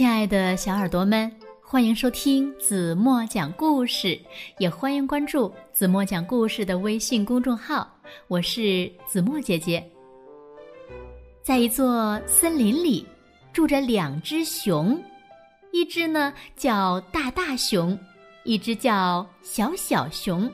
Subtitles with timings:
[0.00, 1.30] 亲爱的小耳朵们，
[1.60, 4.18] 欢迎收听子墨讲故事，
[4.56, 7.86] 也欢迎关注子墨讲故事的微信公众号。
[8.26, 9.86] 我是子墨姐姐。
[11.42, 13.06] 在一座森林里，
[13.52, 14.98] 住着两只熊，
[15.70, 17.98] 一只呢叫大大熊，
[18.44, 20.50] 一只叫小小熊。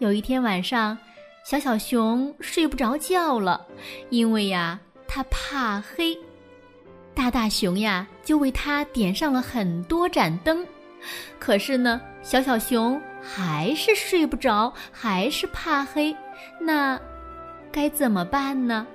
[0.00, 0.98] 有一天晚上，
[1.46, 3.66] 小小熊睡不着觉了，
[4.10, 6.14] 因为呀，它怕黑。
[7.18, 10.64] 大大熊呀，就为它点上了很多盏灯，
[11.36, 16.16] 可是呢，小小熊还是睡不着，还是怕黑，
[16.60, 16.96] 那
[17.72, 18.86] 该怎么办呢？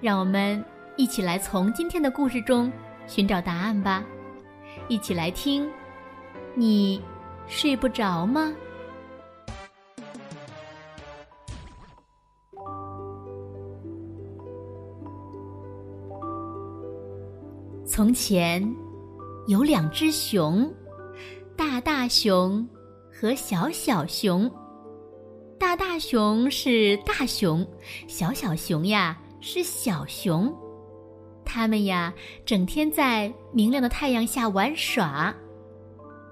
[0.00, 0.64] 让我们
[0.94, 2.72] 一起来从今天的故事中
[3.08, 4.04] 寻找答案吧，
[4.86, 5.68] 一起来听，
[6.54, 7.02] 你
[7.48, 8.52] 睡不着吗？
[17.90, 18.62] 从前，
[19.48, 20.72] 有两只熊，
[21.56, 22.64] 大大熊
[23.12, 24.48] 和小小熊。
[25.58, 27.66] 大大熊是大熊，
[28.06, 30.56] 小小熊呀是小熊。
[31.44, 32.14] 他们呀
[32.46, 35.34] 整天在明亮的太阳下玩耍。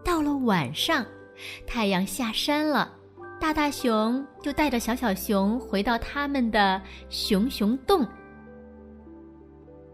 [0.05, 1.05] 到了晚上，
[1.67, 2.95] 太阳下山了，
[3.41, 8.07] 大大熊就带着小小熊回到他们的熊熊洞。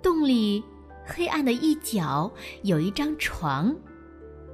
[0.02, 0.62] 洞里。
[1.06, 3.74] 黑暗的一角有一张床，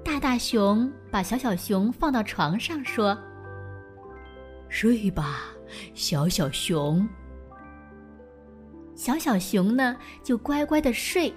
[0.05, 3.17] 大大熊把小小熊放到床上，说
[4.69, 5.43] ：“睡吧，
[5.95, 7.09] 小小熊。”
[8.97, 11.33] 小小熊呢，就乖乖的睡。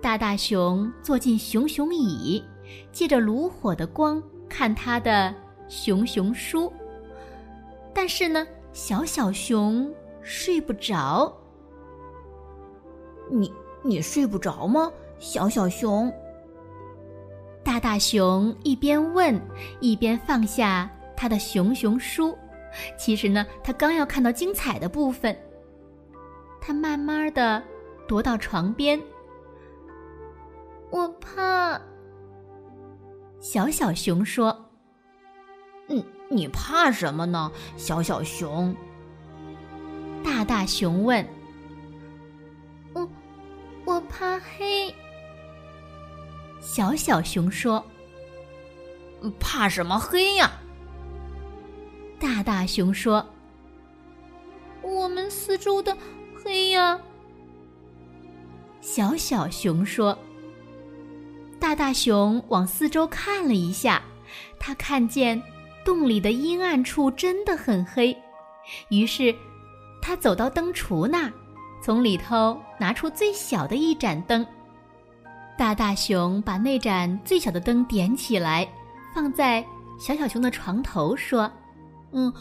[0.00, 2.44] 大大熊坐进熊熊椅，
[2.92, 5.34] 借着炉火的光看他的
[5.68, 6.72] 熊熊书，
[7.94, 9.92] 但是呢，小小熊
[10.22, 11.34] 睡不着。
[13.30, 13.52] 你。
[13.82, 16.12] 你睡不着吗，小小熊？
[17.62, 19.40] 大大熊一边问，
[19.80, 22.36] 一边放下他的熊熊书。
[22.96, 25.36] 其实呢，他刚要看到精彩的部分。
[26.60, 27.62] 他慢慢的
[28.06, 29.00] 踱到床边。
[30.90, 31.80] 我怕。
[33.40, 34.54] 小小熊说
[35.88, 38.74] ：“嗯，你怕什么呢，小小熊？”
[40.22, 41.26] 大大熊问。
[44.20, 44.94] 我怕黑。
[46.60, 47.82] 小小熊说
[49.40, 50.52] ：“怕什么黑呀？”
[52.20, 53.26] 大大熊说
[54.82, 55.96] ：“我们四周的
[56.36, 57.00] 黑呀。”
[58.82, 60.16] 小小熊说
[61.58, 64.02] ：“大大熊往四周看了一下，
[64.58, 65.42] 他看见
[65.82, 68.14] 洞里的阴暗处真的很黑，
[68.90, 69.34] 于是
[70.02, 71.32] 他走到灯橱那儿。”
[71.82, 74.46] 从里头拿出最小的一盏灯，
[75.56, 78.68] 大大熊把那盏最小的灯点起来，
[79.14, 79.64] 放在
[79.98, 81.50] 小小熊的床头，说
[82.12, 82.32] ：“嗯，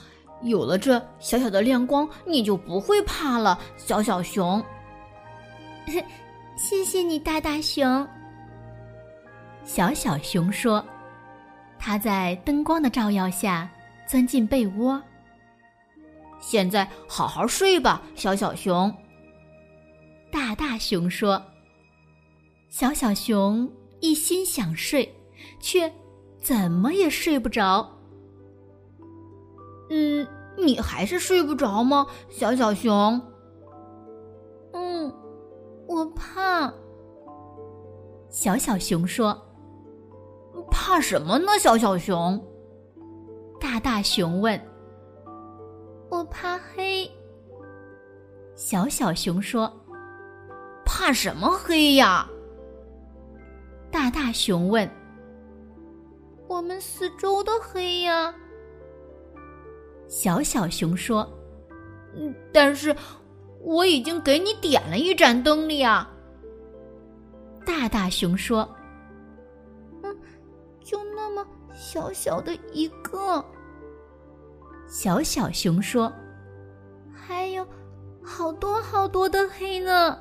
[0.42, 4.64] 有了这小小的亮光，你就不会怕了，小小熊。
[6.58, 8.06] ”谢谢你，大大熊。
[9.64, 10.84] 小小熊说
[11.80, 13.70] ：“他在灯光的照耀下
[14.06, 15.02] 钻进被窝。
[16.42, 18.94] 现在好好睡吧，小小熊。”
[20.32, 21.42] 大大熊说
[22.70, 23.70] ：“小小熊
[24.00, 25.14] 一心想睡，
[25.60, 25.92] 却
[26.42, 27.90] 怎么也睡不着。
[29.90, 33.20] 嗯，你还是睡不着吗，小小熊？
[34.74, 35.12] 嗯，
[35.88, 36.72] 我怕。”
[38.30, 39.36] 小小熊说
[40.70, 42.40] ：“怕什么呢，小小熊？”
[43.60, 44.60] 大大熊问
[46.10, 47.10] ：“我怕黑。”
[48.56, 49.72] 小小熊说。
[50.92, 52.28] 怕什么黑呀？
[53.92, 54.90] 大大熊问。
[56.48, 58.34] 我们四周的黑呀。
[60.08, 61.32] 小小熊说。
[62.16, 62.94] 嗯，但是
[63.62, 66.10] 我已经给你点了一盏灯了呀。
[67.64, 68.68] 大大熊说。
[70.02, 70.18] 嗯，
[70.84, 73.46] 就那么小小的一个。
[74.88, 76.12] 小小熊说。
[77.14, 77.66] 还有
[78.24, 80.20] 好多好多的黑呢。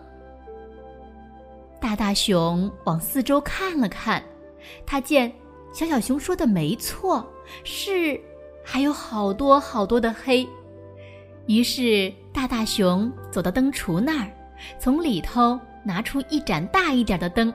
[1.88, 4.22] 大大熊往四周看了看，
[4.84, 5.32] 他见
[5.72, 7.26] 小小熊说的没错，
[7.64, 8.20] 是
[8.62, 10.46] 还有好多好多的黑。
[11.46, 14.30] 于是大大熊走到灯橱那儿，
[14.78, 17.52] 从里头拿出一盏大一点的灯，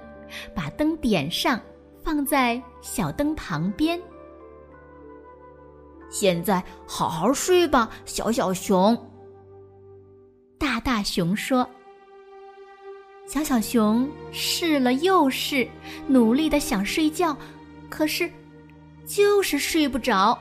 [0.55, 1.61] 把灯点上，
[2.03, 4.01] 放在小灯旁边。
[6.09, 8.97] 现在好好睡吧，小小熊。
[10.57, 11.69] 大大熊说。
[13.33, 15.67] 小小熊试了又试，
[16.05, 17.35] 努力的想睡觉，
[17.89, 18.31] 可是
[19.07, 20.37] 就是睡不着。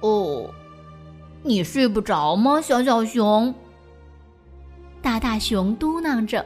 [0.00, 0.50] 哦，
[1.42, 3.54] 你睡不着吗，小小熊？
[5.02, 6.42] 大大熊嘟囔着：“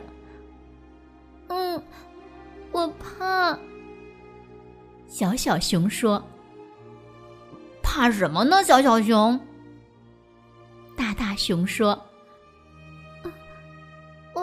[1.46, 1.80] 嗯，
[2.72, 3.56] 我怕。”
[5.06, 6.20] 小小熊说
[7.80, 9.38] ：“怕什么呢？”小小熊。
[10.96, 11.96] 大大熊说。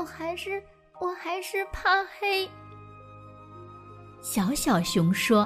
[0.07, 0.63] 我还是
[1.01, 2.49] 我还是怕黑。
[4.21, 5.45] 小小熊说：“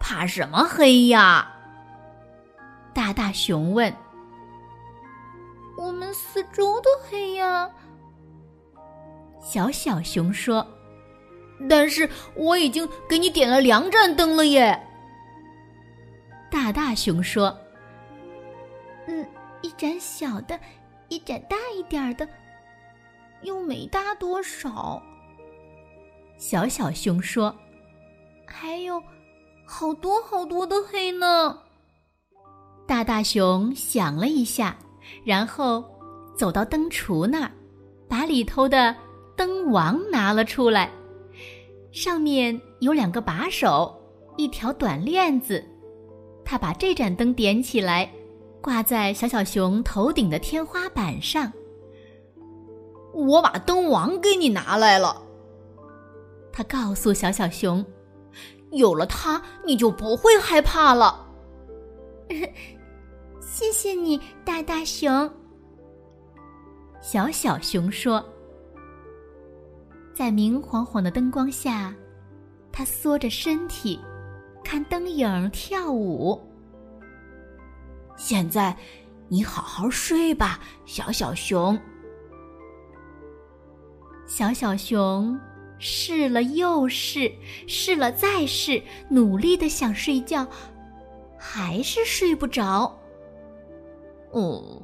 [0.00, 1.54] 怕什么黑呀？”
[2.94, 3.94] 大大熊问
[5.76, 7.70] ：“我们四周都黑呀。”
[9.38, 10.66] 小小熊说
[11.68, 14.82] ：“但是我已经给你点了两盏灯了耶。”
[16.50, 17.54] 大大熊说
[19.06, 19.28] ：“嗯，
[19.60, 20.58] 一盏小的，
[21.10, 22.26] 一盏大一点的。”
[23.42, 25.02] 又没大多少。
[26.36, 27.54] 小小熊说
[28.46, 29.02] ：“还有
[29.64, 31.58] 好多好多的黑呢。”
[32.86, 34.76] 大大熊想了一下，
[35.24, 35.84] 然后
[36.36, 37.50] 走到灯橱那儿，
[38.08, 38.94] 把里头的
[39.36, 40.90] 灯王拿了出来，
[41.92, 43.94] 上面有两个把手，
[44.36, 45.62] 一条短链子。
[46.44, 48.10] 他把这盏灯点起来，
[48.62, 51.52] 挂在小小熊头顶的天花板上。
[53.26, 55.20] 我把灯王给你拿来了。
[56.52, 57.84] 他告诉小小熊
[58.70, 61.26] ：“有了它，你就不会害怕了。
[63.42, 65.28] ”谢谢你，大大熊。
[67.00, 68.24] 小小熊说
[70.14, 71.92] ：“在明晃晃的灯光下，
[72.70, 73.98] 他缩着身体，
[74.62, 76.40] 看灯影跳舞。
[78.16, 78.76] 现在，
[79.26, 81.76] 你好好睡吧，小小熊。”
[84.28, 85.40] 小小熊
[85.78, 87.32] 试了又试，
[87.66, 90.46] 试了再试，努力的想睡觉，
[91.38, 92.94] 还是睡不着。
[94.30, 94.82] 哦，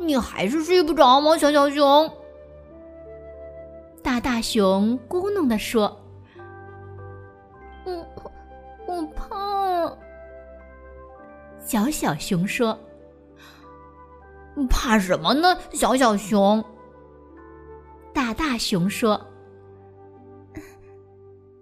[0.00, 2.10] 你还是睡不着吗，小小熊？
[4.02, 5.94] 大大熊咕哝的说
[7.84, 8.06] ：“我，
[8.86, 9.94] 我怕。”
[11.60, 12.76] 小小熊说
[14.70, 16.64] ：“怕什么呢，小小熊？”
[18.18, 19.24] 大大熊说：“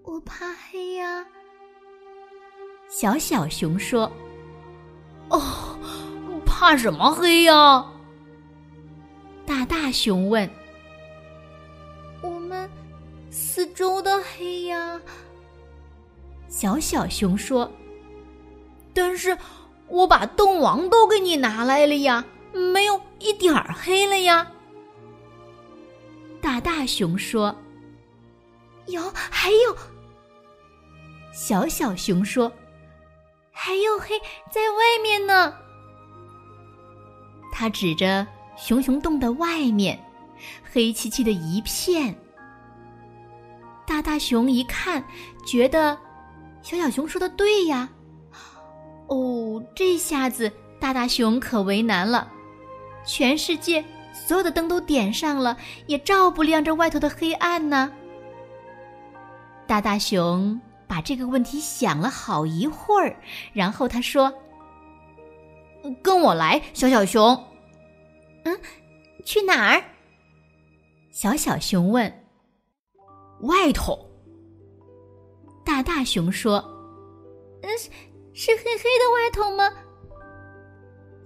[0.02, 1.22] 我怕黑呀。”
[2.88, 4.10] 小小熊说
[5.28, 5.78] ：“哦，
[6.46, 7.84] 怕什么黑呀？”
[9.44, 10.48] 大大熊问
[12.24, 12.66] ：“我们
[13.30, 14.98] 四周的黑呀？”
[16.48, 17.70] 小小熊说
[18.94, 19.36] ：“但是
[19.88, 22.24] 我把洞王都给你拿来了呀，
[22.54, 24.50] 没有一点儿黑了呀。”
[26.46, 27.52] 大大熊说
[28.86, 29.76] ：“有，还有。”
[31.34, 32.52] 小小熊说
[33.50, 34.16] ：“还有黑
[34.48, 35.52] 在外面呢。”
[37.50, 38.24] 他指着
[38.56, 40.00] 熊熊洞的外面，
[40.62, 42.16] 黑漆漆的一片。
[43.84, 45.04] 大大熊一看，
[45.44, 45.98] 觉得
[46.62, 47.88] 小小熊说的对呀。
[49.08, 52.30] 哦，这下子大大熊可为难了，
[53.04, 53.84] 全世界。
[54.26, 55.56] 所有的灯都点上了，
[55.86, 57.92] 也照不亮这外头的黑暗呢。
[59.66, 63.14] 大大熊把这个问题想了好一会儿，
[63.52, 64.32] 然后他说
[66.02, 67.44] ：“跟我来，小小熊。
[68.44, 68.58] ”“嗯，
[69.24, 69.84] 去哪儿？”
[71.12, 72.12] 小小熊问。
[73.42, 73.98] “外头。”
[75.64, 76.56] 大大熊说。
[77.62, 77.70] “嗯，
[78.32, 79.70] 是黑黑的外头吗？”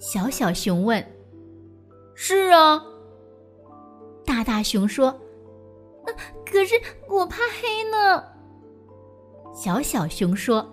[0.01, 1.03] 小小熊问。
[2.23, 2.85] “是啊。”
[4.27, 5.11] 大大熊说
[6.45, 6.75] ：“可是
[7.09, 8.23] 我怕黑呢。”
[9.57, 10.71] 小小熊说：“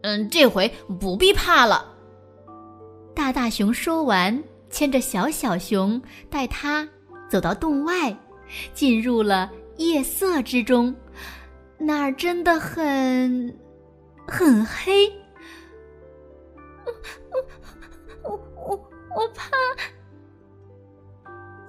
[0.00, 0.66] 嗯，这回
[0.98, 1.94] 不必怕了。”
[3.14, 6.88] 大大熊说完，牵着小小熊，带他
[7.28, 8.16] 走到洞外，
[8.72, 10.94] 进入了夜色之中。
[11.76, 13.54] 那儿真的很
[14.26, 15.12] 很黑。
[18.22, 19.50] 我我我怕。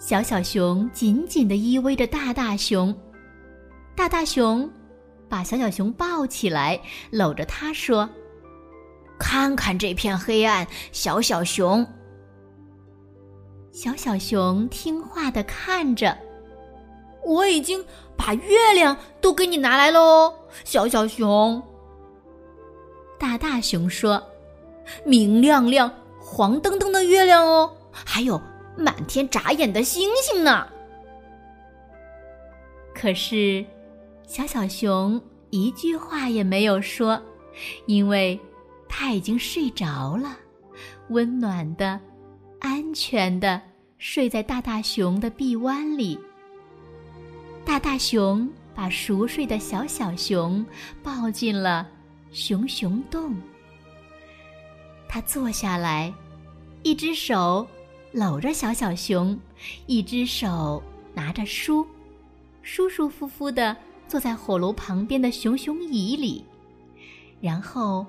[0.05, 2.95] 小小熊紧紧的依偎着大大熊，
[3.95, 4.69] 大大熊
[5.27, 8.07] 把小小熊抱起来，搂着它说
[9.17, 11.83] ：“看看这片黑暗，小小熊。”
[13.73, 16.15] 小小熊听话的看着。
[17.25, 17.83] 我已经
[18.15, 20.31] 把月亮都给你拿来喽，
[20.63, 21.59] 小小熊。
[23.17, 24.23] 大大熊说
[25.03, 28.39] ：“明亮亮、黄澄澄的月亮哦，还有。”
[28.77, 30.67] 满天眨眼的星星呢，
[32.93, 33.65] 可是，
[34.27, 37.21] 小小熊一句话也没有说，
[37.85, 38.39] 因为
[38.89, 40.37] 它已经睡着了，
[41.09, 41.99] 温暖的、
[42.59, 43.61] 安全的
[43.97, 46.19] 睡在大大熊的臂弯里。
[47.63, 50.65] 大大熊把熟睡的小小熊
[51.01, 51.87] 抱进了
[52.31, 53.35] 熊熊洞。
[55.07, 56.13] 他坐下来，
[56.83, 57.65] 一只手
[58.15, 59.37] 搂着小小熊，
[59.87, 60.81] 一只手
[61.13, 61.85] 拿着书。
[62.61, 63.75] 舒舒服服的
[64.07, 66.43] 坐在火炉旁边的熊熊椅里，
[67.41, 68.05] 然后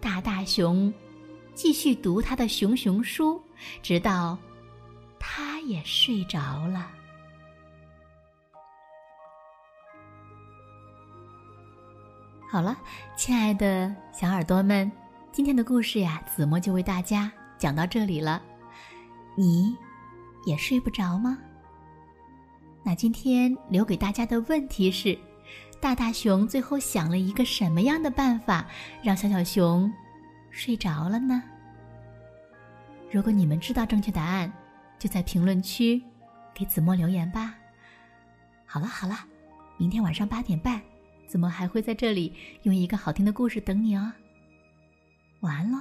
[0.00, 0.90] 大大熊
[1.54, 3.38] 继续读他的熊熊书，
[3.82, 4.36] 直到
[5.18, 6.90] 他也睡着了。
[12.50, 12.74] 好了，
[13.14, 14.90] 亲爱的小耳朵们，
[15.30, 18.42] 今天的故事呀，子墨就为大家讲到这里了。
[19.40, 19.74] 你
[20.44, 21.38] 也睡不着吗？
[22.82, 25.18] 那今天留给大家的问题是：
[25.80, 28.66] 大大熊最后想了一个什么样的办法，
[29.02, 29.90] 让小小熊
[30.50, 31.42] 睡着了呢？
[33.10, 34.52] 如果你们知道正确答案，
[34.98, 36.02] 就在评论区
[36.52, 37.54] 给子墨留言吧。
[38.66, 39.20] 好了好了，
[39.78, 40.78] 明天晚上八点半，
[41.26, 44.12] 子墨还会在这里用一个好听的故事等你哦。
[45.40, 45.78] 晚安喽。